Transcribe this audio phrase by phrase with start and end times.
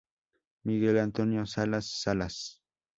[0.63, 2.63] Miguel Antonio Salas Salas.